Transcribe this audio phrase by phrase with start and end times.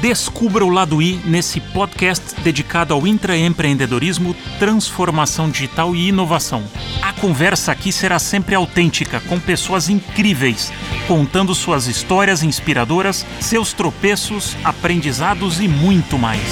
[0.00, 6.62] Descubra o lado I nesse podcast dedicado ao intraempreendedorismo, transformação digital e inovação.
[7.02, 10.72] A conversa aqui será sempre autêntica, com pessoas incríveis,
[11.08, 16.42] contando suas histórias inspiradoras, seus tropeços, aprendizados e muito mais.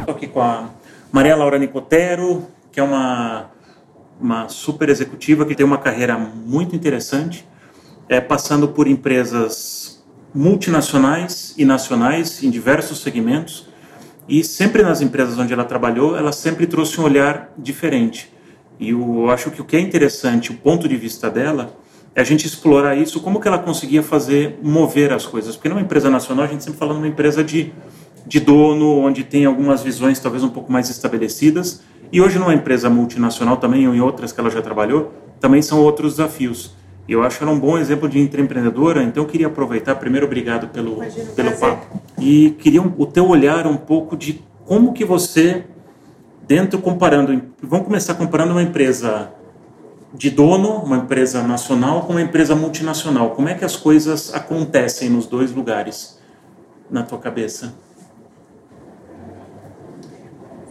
[0.00, 0.70] Estou aqui com a
[1.12, 3.50] Maria Laura Nicotero, que é uma
[4.20, 7.46] uma super executiva que tem uma carreira muito interessante,
[8.08, 13.68] é, passando por empresas multinacionais e nacionais em diversos segmentos.
[14.28, 18.32] E sempre nas empresas onde ela trabalhou, ela sempre trouxe um olhar diferente.
[18.80, 21.76] E eu acho que o que é interessante, o ponto de vista dela,
[22.14, 25.56] é a gente explorar isso, como que ela conseguia fazer, mover as coisas.
[25.56, 27.72] Porque numa empresa nacional, a gente sempre fala numa empresa de,
[28.26, 31.82] de dono, onde tem algumas visões talvez um pouco mais estabelecidas,
[32.14, 35.80] e hoje, numa empresa multinacional também, ou em outras que ela já trabalhou, também são
[35.80, 36.72] outros desafios.
[37.08, 40.68] E eu acho ela um bom exemplo de empreendedora, então eu queria aproveitar, primeiro, obrigado
[40.68, 42.00] pelo, Imagina, pelo papo.
[42.16, 45.64] E queria um, o teu olhar um pouco de como que você,
[46.46, 49.32] dentro, comparando, vamos começar comparando uma empresa
[50.14, 53.30] de dono, uma empresa nacional, com uma empresa multinacional.
[53.30, 56.16] Como é que as coisas acontecem nos dois lugares,
[56.88, 57.74] na tua cabeça?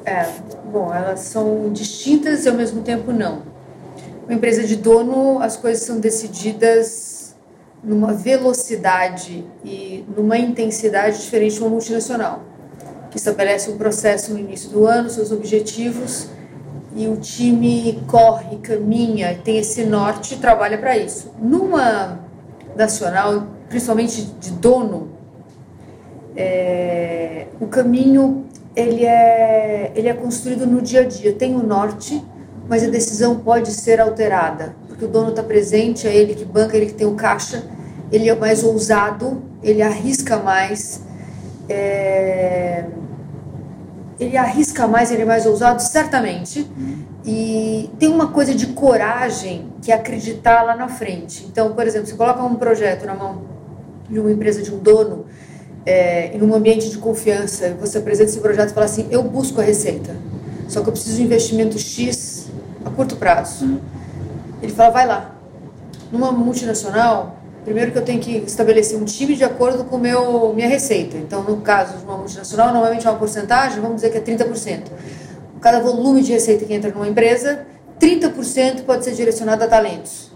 [0.06, 0.28] É,
[0.72, 3.44] bom, elas são distintas e ao mesmo tempo não.
[4.26, 7.36] Uma empresa de dono, as coisas são decididas
[7.84, 12.42] numa velocidade e numa intensidade diferente de uma multinacional,
[13.12, 16.30] que estabelece um processo no início do ano, seus objetivos,
[16.96, 21.34] e o time corre, caminha, tem esse norte e trabalha para isso.
[21.42, 22.20] Numa
[22.76, 25.10] nacional, principalmente de dono,
[26.36, 28.46] é, o caminho
[28.76, 31.34] ele é, ele é construído no dia a dia.
[31.34, 32.24] Tem o norte,
[32.68, 36.76] mas a decisão pode ser alterada, porque o dono está presente, é ele que banca,
[36.76, 37.64] ele que tem o caixa,
[38.12, 41.02] ele é mais ousado, ele arrisca mais.
[41.70, 42.86] É...
[44.20, 46.70] Ele arrisca mais, ele é mais ousado, certamente.
[47.26, 51.46] E tem uma coisa de coragem que é acreditar lá na frente.
[51.50, 53.42] Então, por exemplo, você coloca um projeto na mão
[54.10, 55.26] de uma empresa, de um dono,
[55.86, 59.60] é, em um ambiente de confiança, você apresenta esse projeto e fala assim: eu busco
[59.60, 60.16] a receita,
[60.68, 62.48] só que eu preciso de um investimento X
[62.86, 63.80] a curto prazo.
[64.62, 65.36] Ele fala: vai lá.
[66.12, 70.68] Numa multinacional, primeiro que eu tenho que estabelecer um time de acordo com meu minha
[70.68, 71.18] receita.
[71.18, 74.84] Então, no caso de uma multinacional, normalmente é uma porcentagem, vamos dizer que é 30%.
[75.60, 77.66] Cada volume de receita que entra numa empresa,
[78.00, 80.33] 30% pode ser direcionado a talentos.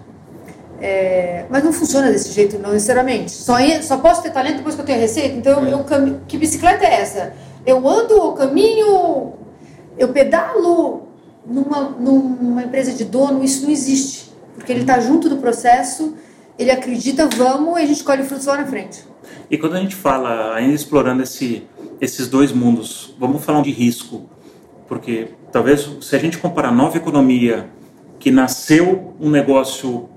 [0.79, 3.31] É, mas não funciona desse jeito, não necessariamente.
[3.31, 5.35] Só, só posso ter talento depois que eu tenho a receita?
[5.35, 7.33] Então, eu, eu, que bicicleta é essa?
[7.65, 9.33] Eu ando, eu caminho,
[9.97, 11.07] eu pedalo
[11.45, 14.31] numa, numa empresa de dono, isso não existe.
[14.53, 16.15] Porque ele está junto do processo,
[16.57, 19.03] ele acredita, vamos, e a gente colhe frutos lá na frente.
[19.49, 21.63] E quando a gente fala, ainda explorando esse,
[22.01, 24.29] esses dois mundos, vamos falar de risco.
[24.87, 27.69] Porque talvez, se a gente comparar a nova economia,
[28.19, 30.09] que nasceu um negócio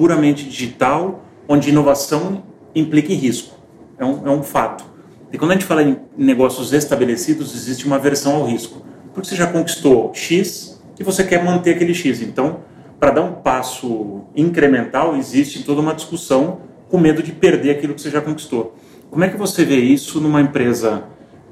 [0.00, 2.42] puramente digital, onde inovação
[2.74, 3.54] implica em risco.
[3.98, 4.82] É um, é um fato.
[5.30, 8.80] E quando a gente fala em negócios estabelecidos, existe uma aversão ao risco.
[9.12, 12.22] Porque você já conquistou X e você quer manter aquele X.
[12.22, 12.60] Então,
[12.98, 18.00] para dar um passo incremental, existe toda uma discussão com medo de perder aquilo que
[18.00, 18.74] você já conquistou.
[19.10, 21.04] Como é que você vê isso numa empresa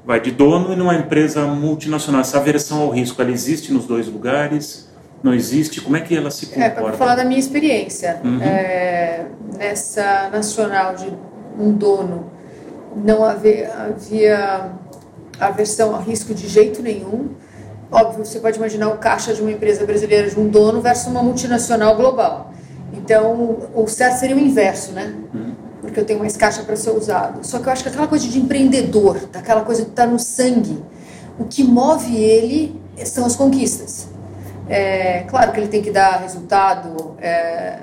[0.03, 2.21] vai de dono e numa empresa multinacional?
[2.21, 4.88] Essa aversão ao risco, ela existe nos dois lugares?
[5.21, 5.81] Não existe?
[5.81, 6.65] Como é que ela se comporta?
[6.65, 8.21] É, para falar da minha experiência.
[8.23, 8.41] Uhum.
[8.41, 9.25] É,
[9.57, 11.11] nessa nacional de
[11.59, 12.31] um dono,
[12.95, 14.71] não havia, havia
[15.39, 17.29] aversão a risco de jeito nenhum.
[17.91, 21.23] Óbvio, você pode imaginar o caixa de uma empresa brasileira de um dono versus uma
[21.23, 22.53] multinacional global.
[22.93, 25.13] Então, o certo seria o inverso, né?
[25.33, 25.53] Uhum.
[25.81, 27.45] Porque eu tenho mais caixa para ser usado.
[27.45, 30.83] Só que eu acho que aquela coisa de empreendedor, daquela coisa que está no sangue,
[31.39, 34.07] o que move ele são as conquistas.
[34.69, 37.79] É, claro que ele tem que dar resultado, é,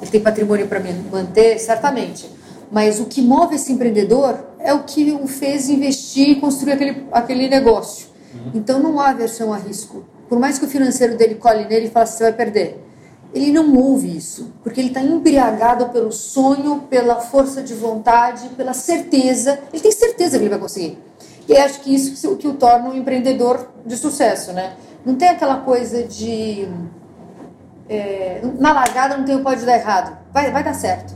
[0.00, 0.80] ele tem patrimônio para
[1.12, 2.30] manter, certamente.
[2.72, 7.06] Mas o que move esse empreendedor é o que o fez investir e construir aquele,
[7.12, 8.08] aquele negócio.
[8.34, 8.52] Uhum.
[8.54, 10.04] Então não há aversão a risco.
[10.28, 12.82] Por mais que o financeiro dele colhe nele e fale você vai perder.
[13.34, 18.72] Ele não ouve isso, porque ele está embriagado pelo sonho, pela força de vontade, pela
[18.72, 19.60] certeza.
[19.72, 20.98] Ele tem certeza que ele vai conseguir.
[21.48, 24.72] E acho que isso que o torna um empreendedor de sucesso, né?
[25.06, 26.68] Não tem aquela coisa de.
[27.88, 30.18] É, na largada não tem o pode dar errado.
[30.32, 31.14] Vai, vai dar certo.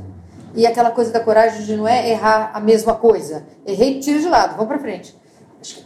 [0.55, 3.45] E aquela coisa da coragem de não é errar a mesma coisa.
[3.67, 5.15] Errei, tira de lado, vamos para frente.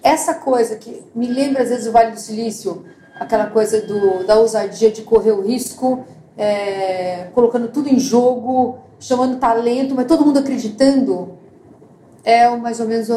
[0.03, 2.85] Essa coisa que me lembra às vezes o Vale do Silício,
[3.19, 6.05] aquela coisa do, da ousadia de correr o risco
[6.37, 11.39] é, colocando tudo em jogo, chamando talento, mas todo mundo acreditando,
[12.25, 13.09] é mais ou menos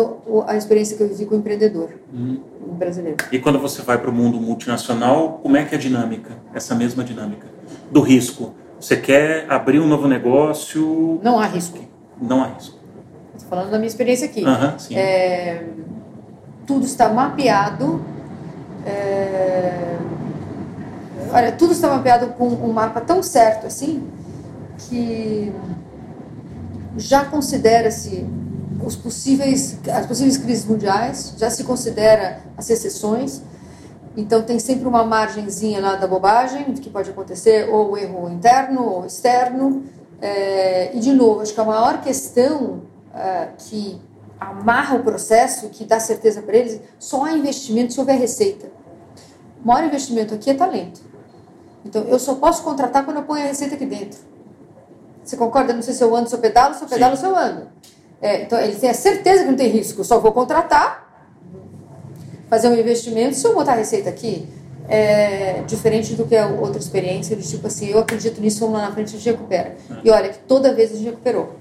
[0.46, 2.42] a experiência que eu vivi com o empreendedor uhum.
[2.78, 3.18] brasileiro.
[3.32, 6.76] E quando você vai para o mundo multinacional, como é que é a dinâmica, essa
[6.76, 7.48] mesma dinâmica
[7.90, 8.54] do risco?
[8.80, 11.20] Você quer abrir um novo negócio?
[11.24, 11.80] Não há risco.
[12.22, 12.78] Não há risco.
[13.36, 14.44] Estou falando da minha experiência aqui.
[14.44, 15.64] Uhum, é,
[16.66, 18.04] tudo está mapeado.
[18.86, 19.98] É,
[21.32, 24.04] olha, tudo está mapeado com um mapa tão certo assim
[24.78, 25.52] que
[26.98, 28.26] já considera-se
[28.84, 33.42] os possíveis, as possíveis crises mundiais, já se considera as recessões.
[34.16, 39.06] Então tem sempre uma margenzinha lá da bobagem que pode acontecer, ou erro interno ou
[39.06, 39.84] externo.
[40.22, 42.82] É, e de novo, acho que a maior questão
[43.14, 44.02] é, que
[44.40, 48.72] amarra o processo, que dá certeza para eles, só há investimento se houver receita.
[49.64, 51.02] O maior investimento aqui é talento.
[51.86, 54.20] Então eu só posso contratar quando eu ponho a receita aqui dentro.
[55.24, 55.74] Você concorda?
[55.74, 57.22] Não sei se eu ando, se eu pedalo, se eu pedalo, Sim.
[57.22, 57.68] se eu ando.
[58.22, 60.02] É, então, ele tem a certeza que não tem risco.
[60.02, 61.08] Eu só vou contratar,
[62.50, 64.48] fazer um investimento, se eu botar a receita aqui,
[64.90, 68.88] é diferente do que a outra experiência, de tipo assim, eu acredito nisso, vamos lá
[68.88, 69.76] na frente, a gente recupera.
[70.04, 71.56] E olha, que toda vez a gente recuperou.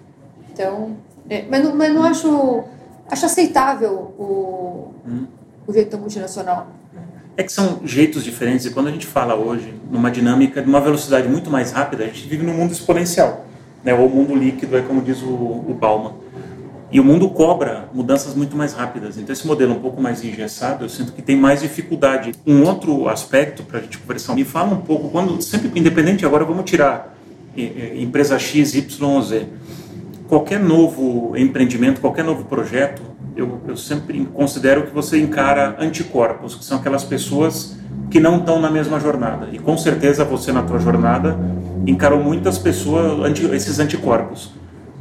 [0.53, 0.97] Então,
[1.29, 2.65] é, mas, não, mas não acho,
[3.11, 5.27] acho aceitável o, hum.
[5.67, 6.69] o jeito multinacional.
[7.37, 10.81] É que são jeitos diferentes e quando a gente fala hoje numa dinâmica de uma
[10.81, 13.45] velocidade muito mais rápida, a gente vive num mundo exponencial,
[13.85, 13.93] né?
[13.93, 16.15] ou mundo líquido, é como diz o, o Bauman.
[16.91, 19.19] E o mundo cobra mudanças muito mais rápidas.
[19.19, 22.33] Então, esse modelo um pouco mais engessado, eu sinto que tem mais dificuldade.
[22.47, 26.45] Um outro aspecto para a gente conversar, me fala um pouco, quando sempre independente, agora
[26.45, 27.17] vamos tirar
[27.57, 29.47] empresa X, Y, Z.
[30.29, 33.03] Qualquer novo empreendimento, qualquer novo projeto,
[33.35, 37.77] eu, eu sempre considero que você encara anticorpos, que são aquelas pessoas
[38.11, 39.49] que não estão na mesma jornada.
[39.53, 41.37] E com certeza você, na tua jornada,
[41.87, 44.53] encarou muitas pessoas, anti, esses anticorpos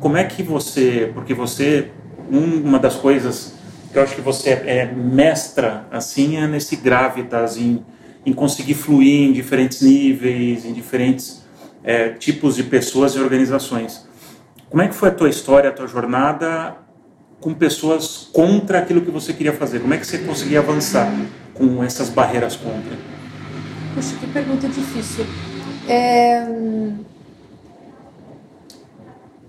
[0.05, 1.89] como é que você, porque você,
[2.29, 3.55] uma das coisas
[3.91, 7.83] que eu acho que você é mestra, assim, é nesse gravitas, em,
[8.23, 11.43] em conseguir fluir em diferentes níveis, em diferentes
[11.83, 14.07] é, tipos de pessoas e organizações.
[14.69, 16.75] Como é que foi a tua história, a tua jornada
[17.41, 19.79] com pessoas contra aquilo que você queria fazer?
[19.79, 21.11] Como é que você conseguia avançar
[21.55, 22.95] com essas barreiras contra?
[23.95, 25.25] Puxa, que pergunta difícil.
[25.89, 26.45] É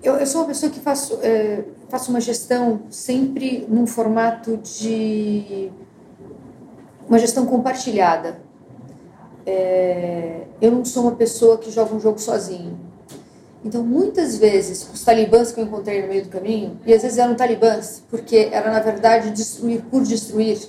[0.06, 5.68] eu, eu sou uma pessoa que faço, é, faço uma gestão sempre num formato de
[7.08, 8.38] uma gestão compartilhada.
[9.44, 12.78] É, eu não sou uma pessoa que joga um jogo sozinho.
[13.64, 17.18] Então, muitas vezes, os talibãs que eu encontrei no meio do caminho, e às vezes
[17.18, 20.68] eram talibãs, porque era na verdade destruir por destruir,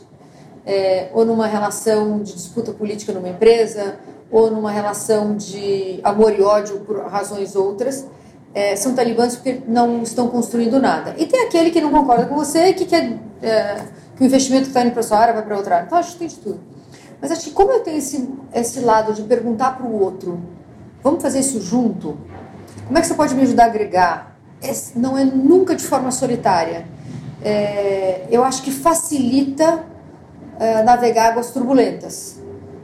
[0.65, 3.99] é, ou numa relação de disputa política numa empresa,
[4.31, 8.03] ou numa relação de amor e ódio por razões outras
[8.57, 11.13] é, são talibãs porque não estão construindo nada.
[11.15, 13.83] E tem aquele que não concorda com você e que quer é,
[14.15, 15.85] que o investimento que está indo para sua área vai para outra área.
[15.85, 16.59] Então, acho que tem de tudo.
[17.21, 20.41] Mas acho que como eu tenho esse, esse lado de perguntar para o outro,
[21.03, 22.17] vamos fazer isso junto?
[22.87, 24.35] Como é que você pode me ajudar a agregar?
[24.59, 26.87] Esse não é nunca de forma solitária.
[27.43, 29.83] É, eu acho que facilita
[30.59, 32.37] é, navegar águas turbulentas.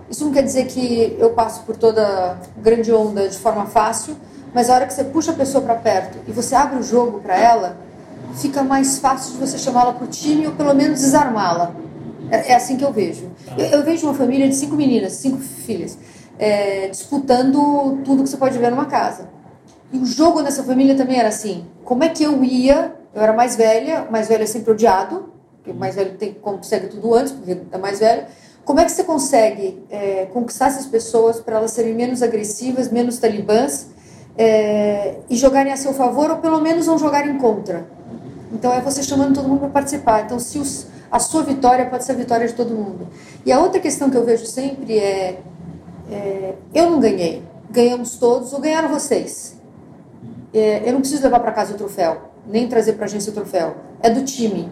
[0.08, 4.16] Isso não quer dizer que eu passo por toda grande onda de forma fácil,
[4.54, 7.20] mas a hora que você puxa a pessoa para perto e você abre o jogo
[7.20, 7.78] para ela,
[8.36, 11.76] fica mais fácil de você chamá-la para o time ou pelo menos desarmá-la.
[12.30, 13.32] É, é, assim que eu vejo.
[13.58, 15.98] Eu, eu, vejo uma família de cinco meninas, cinco filhas,
[16.40, 19.30] é, disputando tudo que você pode ver numa casa.
[19.92, 21.66] E o jogo nessa família também era assim.
[21.84, 22.96] Como é que eu ia?
[23.14, 26.88] Eu era mais velha, mais velha é sempre odiado, porque o mais velho tem, consegue
[26.88, 28.26] tudo antes, porque é mais velho.
[28.66, 33.20] Como é que você consegue é, conquistar essas pessoas para elas serem menos agressivas, menos
[33.20, 33.93] talibãs
[34.38, 37.86] é, e jogarem a seu favor ou pelo menos não jogarem contra.
[38.52, 40.26] Então é você chamando todo mundo para participar.
[40.26, 43.08] Então se os, a sua vitória pode ser a vitória de todo mundo.
[43.46, 45.40] E a outra questão que eu vejo sempre é,
[46.12, 49.56] é eu não ganhei, ganhamos todos ou ganharam vocês.
[50.54, 53.34] É, eu não preciso levar para casa o troféu, nem trazer para a agência o
[53.34, 53.76] troféu.
[54.02, 54.72] É do time.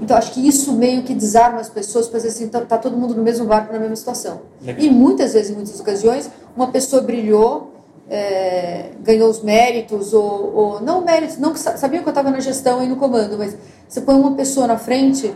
[0.00, 2.96] Então acho que isso meio que desarma as pessoas para dizer assim, tá, tá, todo
[2.96, 4.40] mundo no mesmo barco na mesma situação.
[4.62, 4.82] Legal.
[4.82, 7.69] E muitas vezes, em muitas ocasiões, uma pessoa brilhou
[8.10, 12.82] é, ganhou os méritos, ou, ou, não méritos, não sabia que eu estava na gestão
[12.82, 13.56] e no comando, mas
[13.88, 15.32] você põe uma pessoa na frente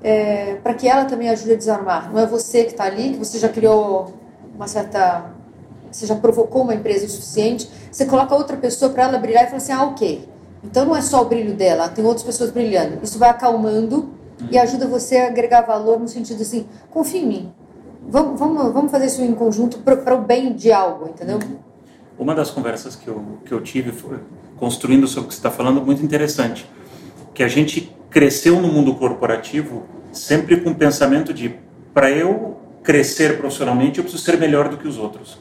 [0.00, 2.12] é, para que ela também ajude a desarmar.
[2.12, 4.14] Não é você que está ali, que você já criou
[4.54, 5.32] uma certa.
[5.90, 9.46] Você já provocou uma empresa o suficiente, você coloca outra pessoa para ela brilhar e
[9.46, 10.28] fala assim: ah, ok.
[10.62, 12.98] Então não é só o brilho dela, tem outras pessoas brilhando.
[13.02, 14.10] Isso vai acalmando
[14.50, 17.52] e ajuda você a agregar valor no sentido assim: confia em mim.
[18.06, 21.38] Vamos, vamos, vamos fazer isso em conjunto para o bem de algo, entendeu?
[22.18, 24.18] Uma das conversas que eu, que eu tive foi,
[24.56, 26.68] construindo sobre o que você está falando, muito interessante,
[27.32, 31.56] que a gente cresceu no mundo corporativo sempre com o pensamento de,
[31.92, 35.38] para eu crescer profissionalmente, eu preciso ser melhor do que os outros.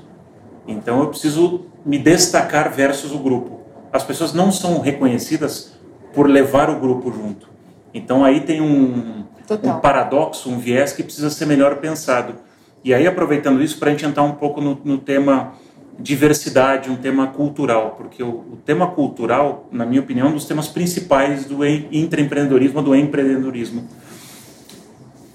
[0.67, 3.61] Então eu preciso me destacar versus o grupo.
[3.91, 5.73] As pessoas não são reconhecidas
[6.13, 7.49] por levar o grupo junto.
[7.93, 9.25] Então aí tem um,
[9.63, 12.35] um paradoxo, um viés que precisa ser melhor pensado.
[12.83, 15.53] E aí aproveitando isso para a gente entrar um pouco no, no, tema
[15.99, 20.45] diversidade, um tema cultural, porque o, o, tema cultural, na minha opinião, é um dos
[20.45, 23.87] temas principais do intraempreendedorismo, do empreendedorismo.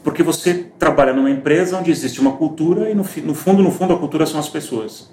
[0.02, 3.94] Porque você trabalha numa empresa onde existe uma cultura e no, no fundo, no fundo,
[3.94, 5.10] a cultura são as pessoas.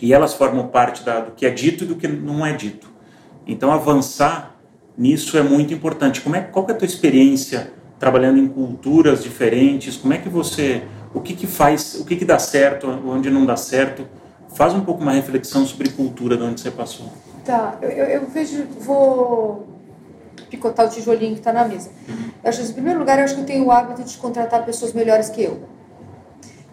[0.00, 2.90] E elas formam parte da, do que é dito e do que não é dito.
[3.46, 4.56] Então avançar
[4.96, 6.20] nisso é muito importante.
[6.20, 9.96] Como é, qual é a tua experiência trabalhando em culturas diferentes?
[9.96, 10.82] Como é que você,
[11.14, 14.06] o que que faz, o que que dá certo, onde não dá certo?
[14.54, 17.06] Faz um pouco uma reflexão sobre cultura de onde você passou.
[17.44, 19.68] Tá, eu, eu vejo, vou
[20.50, 21.90] picotar o tijolinho que está na mesa.
[22.08, 22.30] Uhum.
[22.42, 24.64] Eu acho que, em primeiro lugar, eu acho que eu tenho o hábito de contratar
[24.64, 25.62] pessoas melhores que eu.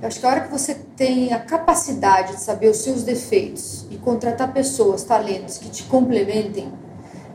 [0.02, 3.88] Eu acho que a hora que você tem a capacidade de saber os seus defeitos
[3.90, 6.72] e contratar pessoas, talentos que te complementem,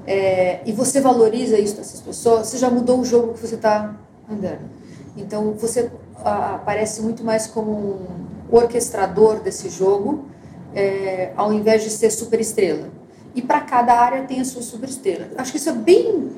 [0.06, 3.94] é, e você valoriza isso dessas pessoas, você já mudou o jogo que você está
[4.30, 4.70] andando.
[5.16, 5.90] Então você
[6.24, 10.26] aparece muito mais como um orquestrador desse jogo,
[10.74, 12.88] é, ao invés de ser super estrela.
[13.34, 15.28] E para cada área tem a sua super estrela.
[15.36, 16.30] Acho que isso é bem.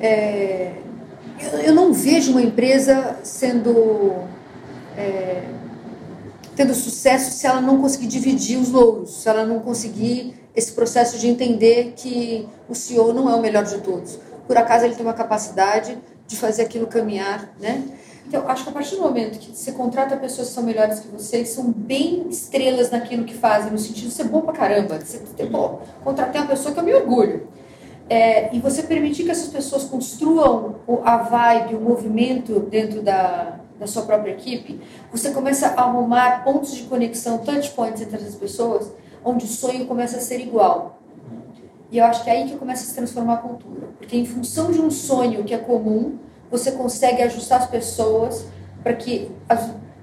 [0.00, 0.72] É,
[1.40, 4.14] eu, eu, não vejo uma empresa sendo.
[4.96, 5.42] É,
[6.54, 11.18] tendo sucesso se ela não conseguir dividir os louros, se ela não conseguir esse processo
[11.18, 14.18] de entender que o CEO não é o melhor de todos.
[14.46, 15.96] Por acaso ele tem uma capacidade
[16.32, 17.84] de fazer aquilo caminhar, né?
[18.26, 21.08] Então, acho que a partir do momento que você contrata pessoas que são melhores que
[21.08, 24.98] você, que são bem estrelas naquilo que fazem, no sentido de ser bom pra caramba,
[24.98, 27.46] de ser, bom, contratei uma pessoa que eu me orgulho.
[28.08, 33.86] É, e você permitir que essas pessoas construam a vibe, o movimento dentro da, da
[33.86, 38.90] sua própria equipe, você começa a arrumar pontos de conexão, touch points entre as pessoas,
[39.24, 41.01] onde o sonho começa a ser igual.
[41.92, 43.88] E eu acho que é aí que começa a se transformar a cultura.
[43.98, 46.18] Porque em função de um sonho que é comum,
[46.50, 48.46] você consegue ajustar as pessoas
[48.82, 49.30] para que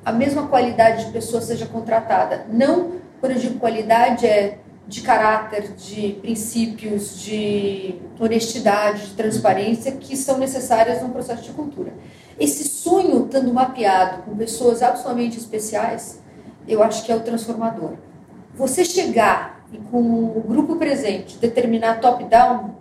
[0.06, 2.46] a, mesma qualidade de pessoa seja contratada.
[2.48, 10.16] Não, quando eu digo qualidade, é de caráter, de princípios, de honestidade, de transparência que
[10.16, 11.92] são necessárias num processo de cultura.
[12.40, 16.22] Esse sonho estando mapeado com pessoas absolutamente especiais,
[16.68, 17.94] eu acho que é o transformador.
[18.54, 22.76] Você chegar e com o grupo presente determinar top-down,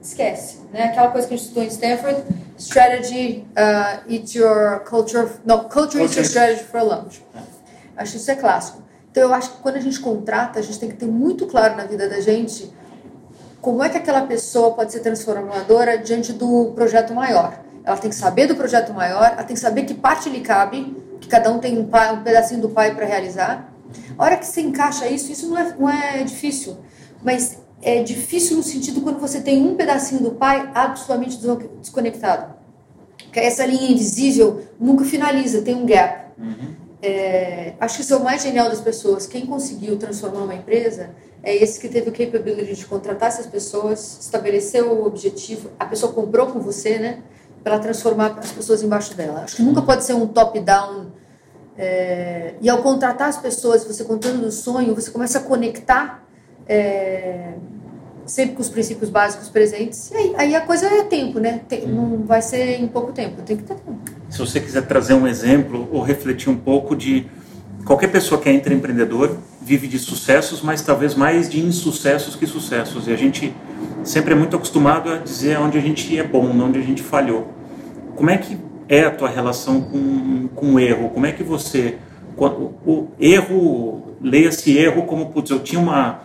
[0.00, 0.60] esquece.
[0.72, 0.84] Né?
[0.84, 2.22] Aquela coisa que a gente estudou em Stanford,
[2.58, 7.24] strategy, uh, eat your culture, no, culture eats your strategy for lunch.
[7.96, 8.82] Acho que isso é clássico.
[9.10, 11.76] Então eu acho que quando a gente contrata, a gente tem que ter muito claro
[11.76, 12.70] na vida da gente
[13.60, 17.58] como é que aquela pessoa pode ser transformadora diante do projeto maior.
[17.82, 20.96] Ela tem que saber do projeto maior, ela tem que saber que parte lhe cabe,
[21.20, 23.72] que cada um tem um, pai, um pedacinho do pai para realizar
[24.18, 26.76] a hora que você encaixa isso, isso não é, não é difícil,
[27.22, 31.38] mas é difícil no sentido quando você tem um pedacinho do pai absolutamente
[31.80, 32.54] desconectado.
[33.18, 36.32] Porque essa linha invisível nunca finaliza, tem um gap.
[36.38, 36.74] Uhum.
[37.02, 39.26] É, acho que isso é o mais genial das pessoas.
[39.26, 41.10] Quem conseguiu transformar uma empresa
[41.42, 46.12] é esse que teve o capability de contratar essas pessoas, estabeleceu o objetivo, a pessoa
[46.12, 47.22] comprou com você, né?
[47.62, 49.42] Para transformar as pessoas embaixo dela.
[49.44, 51.12] Acho que nunca pode ser um top-down
[51.78, 56.24] é, e ao contratar as pessoas, você contando no sonho, você começa a conectar
[56.66, 57.52] é,
[58.24, 60.10] sempre com os princípios básicos presentes.
[60.10, 61.60] E aí, aí a coisa é tempo, né?
[61.68, 63.98] Tem, não vai ser em pouco tempo, tem que ter tempo.
[64.30, 67.26] Se você quiser trazer um exemplo ou refletir um pouco de
[67.84, 73.06] qualquer pessoa que é empreendedor vive de sucessos, mas talvez mais de insucessos que sucessos.
[73.06, 73.54] E a gente
[74.02, 77.48] sempre é muito acostumado a dizer onde a gente é bom, onde a gente falhou.
[78.14, 78.56] Como é que
[78.88, 81.10] é a tua relação com, com o erro?
[81.10, 81.98] Como é que você.
[82.38, 86.20] O erro, leia-se erro como, putz, eu tinha uma,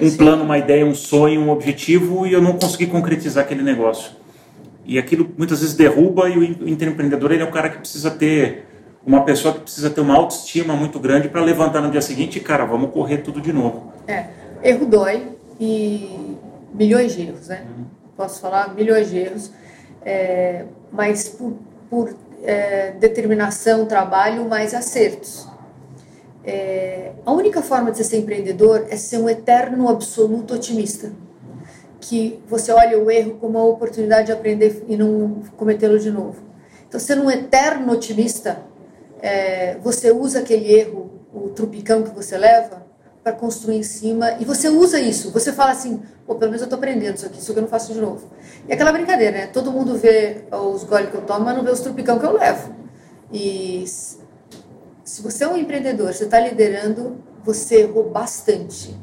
[0.00, 0.16] um Sim.
[0.16, 4.10] plano, uma ideia, um sonho, um objetivo e eu não consegui concretizar aquele negócio.
[4.84, 8.66] E aquilo muitas vezes derruba e o empreendedor ele é um cara que precisa ter
[9.06, 12.40] uma pessoa que precisa ter uma autoestima muito grande para levantar no dia seguinte e,
[12.40, 13.92] cara, vamos correr tudo de novo.
[14.06, 14.26] É,
[14.62, 15.28] erro dói
[15.60, 16.36] e
[16.72, 17.64] milhões de erros, né?
[17.68, 17.84] Uhum.
[18.16, 19.52] Posso falar milhões de erros,
[20.04, 21.54] é, mas por,
[21.92, 25.46] por é, determinação, trabalho, mais acertos.
[26.42, 31.12] É, a única forma de você ser empreendedor é ser um eterno, absoluto otimista.
[32.00, 36.42] Que você olha o erro como uma oportunidade de aprender e não cometê-lo de novo.
[36.88, 38.62] Então, sendo um eterno otimista,
[39.20, 42.81] é, você usa aquele erro, o trupicão que você leva,
[43.22, 45.30] para construir em cima e você usa isso.
[45.30, 47.68] Você fala assim, pô, pelo menos eu estou aprendendo isso aqui, isso aqui eu não
[47.68, 48.30] faço de novo.
[48.68, 49.46] E aquela brincadeira, né?
[49.46, 52.32] Todo mundo vê os goles que eu tomo, mas não vê os trupicão que eu
[52.32, 52.74] levo.
[53.32, 58.96] E se você é um empreendedor, você está liderando, você errou bastante.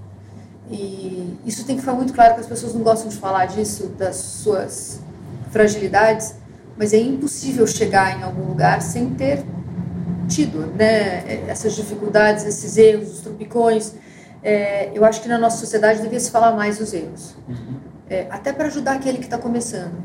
[0.69, 3.87] E isso tem que ficar muito claro que as pessoas não gostam de falar disso,
[3.97, 4.99] das suas
[5.51, 6.35] fragilidades,
[6.77, 9.43] mas é impossível chegar em algum lugar sem ter
[10.27, 13.95] tido né, essas dificuldades, esses erros, os tropicões.
[14.41, 17.75] É, eu acho que na nossa sociedade devia se falar mais dos erros, uhum.
[18.09, 20.01] é, até para ajudar aquele que está começando.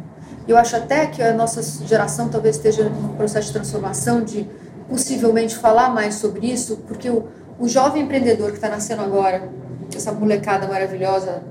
[0.47, 4.47] Eu acho até que a nossa geração talvez esteja em processo de transformação, de
[4.89, 9.49] possivelmente falar mais sobre isso, porque o, o jovem empreendedor que está nascendo agora,
[9.95, 11.43] essa molecada maravilhosa,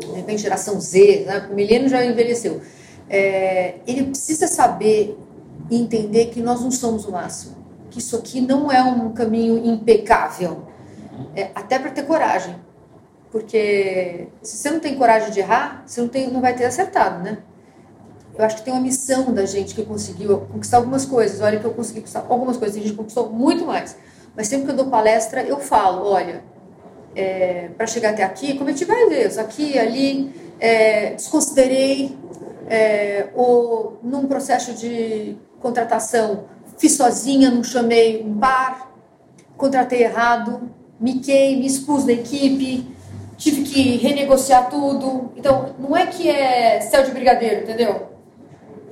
[0.00, 2.60] de repente geração Z, né, o milênio já envelheceu,
[3.08, 5.18] é, ele precisa saber
[5.70, 7.56] e entender que nós não somos o máximo,
[7.90, 10.66] que isso aqui não é um caminho impecável,
[11.34, 12.56] é, até para ter coragem,
[13.30, 17.22] porque se você não tem coragem de errar, você não, tem, não vai ter acertado,
[17.22, 17.38] né?
[18.36, 21.40] Eu acho que tem uma missão da gente que conseguiu conquistar algumas coisas.
[21.40, 23.96] Olha que eu consegui conquistar algumas coisas, a gente conquistou muito mais.
[24.36, 26.42] Mas sempre que eu dou palestra, eu falo, olha,
[27.14, 32.18] é, para chegar até aqui, cometi vários erros, aqui, ali, é, desconsiderei,
[32.68, 36.44] é, ou num processo de contratação,
[36.76, 38.92] fiz sozinha, não chamei um par,
[39.56, 42.86] contratei errado, miquei, me expus da equipe,
[43.36, 45.32] tive que renegociar tudo.
[45.36, 48.08] Então, não é que é céu de brigadeiro, entendeu?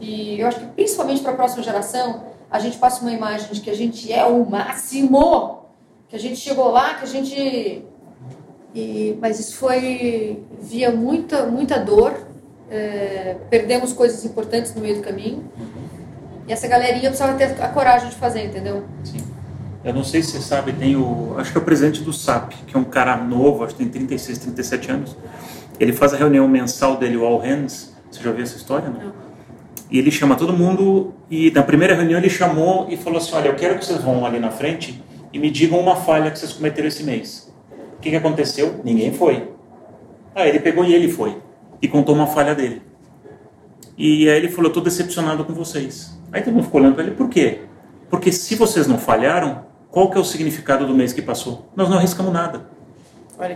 [0.00, 3.61] E eu acho que principalmente para a próxima geração, a gente passa uma imagem de
[3.61, 5.62] que a gente é o máximo,
[6.09, 7.85] que a gente chegou lá, que a gente.
[8.75, 12.14] E, mas isso foi via muita, muita dor,
[12.71, 15.50] é, perdemos coisas importantes no meio do caminho.
[16.49, 18.85] E essa galerinha precisava ter a coragem de fazer, entendeu?
[19.04, 19.32] Sim.
[19.85, 21.35] Eu não sei se você sabe, tem o.
[21.39, 23.89] Acho que é o presidente do SAP, que é um cara novo, acho que tem
[23.89, 25.16] 36, 37 anos.
[25.81, 27.92] Ele faz a reunião mensal dele, o All Hands.
[28.11, 28.88] Você já ouviu essa história?
[28.88, 29.01] Não?
[29.01, 29.12] não.
[29.90, 31.12] E ele chama todo mundo.
[31.29, 34.25] E na primeira reunião ele chamou e falou assim: Olha, eu quero que vocês vão
[34.25, 37.53] ali na frente e me digam uma falha que vocês cometeram esse mês.
[37.97, 38.81] O que, que aconteceu?
[38.85, 39.49] Ninguém foi.
[40.35, 41.38] Aí ele pegou e ele foi.
[41.81, 42.83] E contou uma falha dele.
[43.99, 46.16] E aí ele falou: Estou decepcionado com vocês.
[46.31, 47.62] Aí todo mundo ficou olhando para ele: Por quê?
[48.09, 51.70] Porque se vocês não falharam, qual que é o significado do mês que passou?
[51.76, 52.66] Nós não arriscamos nada.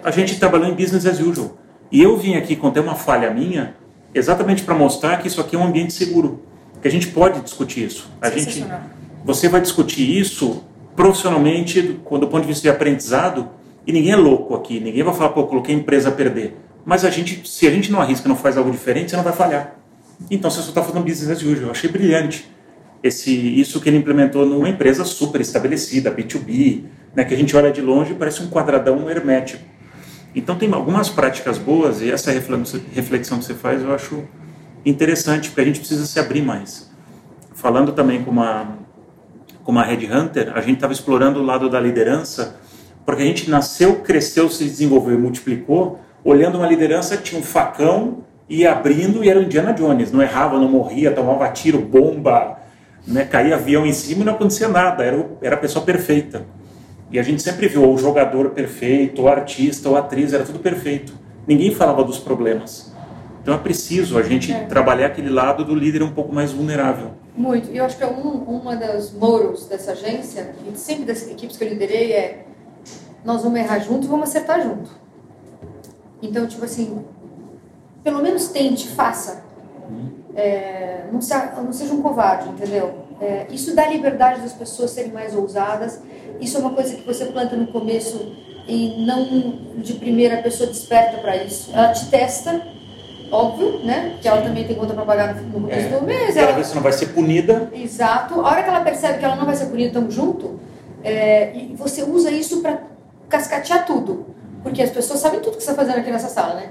[0.04, 1.56] A gente trabalhou em business as usual.
[1.90, 3.74] E eu vim aqui contar uma falha minha,
[4.12, 6.42] exatamente para mostrar que isso aqui é um ambiente seguro,
[6.82, 8.10] que a gente pode discutir isso.
[8.20, 8.62] A gente,
[9.24, 10.62] você vai discutir isso
[10.94, 13.48] profissionalmente, do ponto de vista de aprendizado,
[13.86, 16.54] e ninguém é louco aqui, ninguém vai falar, pô, coloquei a empresa a perder.
[16.84, 19.32] Mas a gente, se a gente não arrisca, não faz algo diferente, você não vai
[19.32, 19.76] falhar.
[20.30, 21.68] Então você só está fazendo business as usual.
[21.68, 22.46] Eu achei brilhante
[23.06, 26.82] esse, isso que ele implementou numa empresa super estabelecida, B2B,
[27.14, 29.62] né, que a gente olha de longe e parece um quadradão hermético.
[30.34, 34.22] Então tem algumas práticas boas e essa reflexão que você faz eu acho
[34.84, 36.90] interessante, porque a gente precisa se abrir mais.
[37.54, 38.76] Falando também com uma,
[39.64, 42.60] com uma Red Hunter, a gente estava explorando o lado da liderança,
[43.04, 48.24] porque a gente nasceu, cresceu, se desenvolveu, multiplicou, olhando uma liderança que tinha um facão,
[48.48, 52.58] ia abrindo e era o Indiana Jones, não errava, não morria, tomava tiro, bomba,
[53.06, 56.44] né, caía avião em cima e não acontecia nada, era, era a pessoa perfeita.
[57.10, 61.12] E a gente sempre viu o jogador perfeito, o artista, o atriz, era tudo perfeito.
[61.46, 62.92] Ninguém falava dos problemas.
[63.40, 64.64] Então é preciso a gente é.
[64.64, 67.12] trabalhar aquele lado do líder um pouco mais vulnerável.
[67.36, 67.70] Muito.
[67.70, 71.56] E eu acho que é um, uma das moros dessa agência, e sempre das equipes
[71.56, 72.46] que eu liderei, é
[73.24, 74.90] nós vamos errar junto e vamos acertar junto.
[76.20, 77.04] Então, tipo assim,
[78.02, 79.44] pelo menos tente, faça.
[79.88, 80.10] Uhum.
[80.36, 82.94] É, não, se, não, seja um covarde, entendeu?
[83.20, 86.00] É, isso dá liberdade das pessoas serem mais ousadas.
[86.40, 88.34] Isso é uma coisa que você planta no começo
[88.68, 91.70] e não de primeira a pessoa desperta para isso.
[91.72, 92.60] Ela te testa,
[93.32, 94.18] óbvio, né?
[94.20, 96.36] Que ela também tem conta para pagar no começo é, do mês.
[96.36, 97.70] Ela, ela vê se não vai ser punida.
[97.72, 98.34] Exato.
[98.40, 100.60] A hora que ela percebe que ela não vai ser punida, estamos junto.
[101.02, 102.80] É, e você usa isso para
[103.28, 104.26] cascatear tudo.
[104.62, 106.70] Porque as pessoas sabem tudo que você está fazendo aqui nessa sala, né?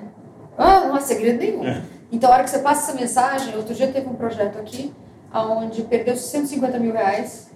[0.58, 1.82] Ah, não há segredo nenhum.
[2.12, 4.94] Então, a hora que você passa essa mensagem, outro dia teve um projeto aqui,
[5.34, 7.52] onde perdeu 150 mil reais,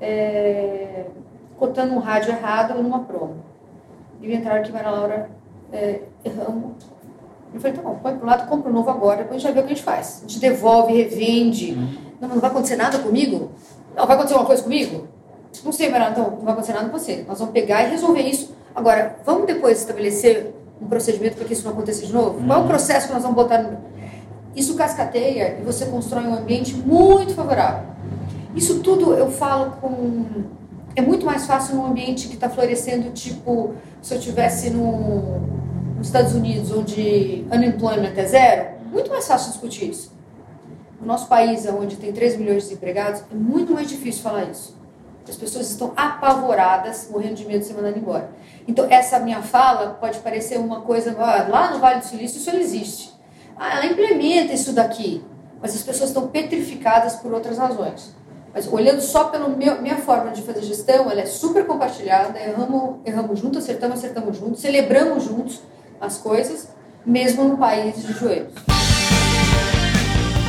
[0.00, 1.06] é,
[1.56, 3.36] cotando um rádio errado numa promo.
[4.20, 5.30] E entraram aqui, Maria Laura,
[5.72, 6.72] é, erramos.
[7.52, 9.54] Eu falei, tá bom, põe pro lado, compra um novo agora, depois a gente vai
[9.54, 10.22] ver o que a gente faz.
[10.24, 11.72] A gente devolve, revende.
[11.72, 11.94] Uhum.
[12.20, 13.52] Não, não vai acontecer nada comigo?
[13.94, 15.06] Não, vai acontecer uma coisa comigo?
[15.64, 17.24] Não sei, Maria, então, não vai acontecer nada com você.
[17.28, 18.54] Nós vamos pegar e resolver isso.
[18.74, 22.44] Agora, vamos depois estabelecer um procedimento para que isso não aconteça de novo?
[22.44, 22.68] Qual é o uhum.
[22.68, 23.62] processo que nós vamos botar?
[23.62, 23.78] No...
[24.54, 27.88] Isso cascateia e você constrói um ambiente muito favorável.
[28.54, 30.44] Isso tudo eu falo com
[30.96, 35.40] é muito mais fácil num ambiente que está florescendo, tipo, se eu tivesse no,
[35.96, 40.12] nos Estados Unidos, onde unemployment é zero, muito mais fácil discutir isso.
[41.00, 44.76] No nosso país, onde tem 3 milhões de desempregados, é muito mais difícil falar isso.
[45.28, 48.30] As pessoas estão apavoradas, morrendo de medo de ser mandado embora.
[48.68, 52.50] Então, essa minha fala pode parecer uma coisa, ah, lá no Vale do Silício isso
[52.54, 53.14] existe.
[53.56, 55.24] Ah, ela implementa isso daqui,
[55.60, 58.14] mas as pessoas estão petrificadas por outras razões.
[58.52, 63.40] Mas olhando só pela minha forma de fazer gestão, ela é super compartilhada, erramos, erramos
[63.40, 65.60] juntos, acertamos, acertamos juntos, celebramos juntos
[66.00, 66.68] as coisas,
[67.04, 68.73] mesmo no país de joelhos.